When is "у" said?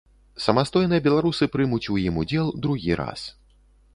1.95-1.99